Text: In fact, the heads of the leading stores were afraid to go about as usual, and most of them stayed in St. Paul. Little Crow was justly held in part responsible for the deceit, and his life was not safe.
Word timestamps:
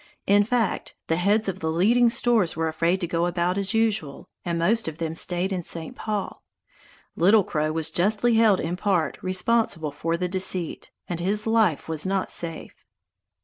In 0.25 0.43
fact, 0.43 0.95
the 1.09 1.15
heads 1.15 1.47
of 1.47 1.59
the 1.59 1.69
leading 1.71 2.09
stores 2.09 2.55
were 2.55 2.67
afraid 2.67 2.99
to 3.01 3.07
go 3.07 3.27
about 3.27 3.55
as 3.59 3.75
usual, 3.75 4.27
and 4.43 4.57
most 4.57 4.87
of 4.87 4.97
them 4.97 5.13
stayed 5.13 5.53
in 5.53 5.61
St. 5.61 5.95
Paul. 5.95 6.41
Little 7.15 7.43
Crow 7.43 7.71
was 7.71 7.91
justly 7.91 8.33
held 8.33 8.59
in 8.59 8.77
part 8.77 9.21
responsible 9.21 9.91
for 9.91 10.17
the 10.17 10.27
deceit, 10.27 10.89
and 11.07 11.19
his 11.19 11.45
life 11.45 11.87
was 11.87 12.03
not 12.03 12.31
safe. 12.31 12.83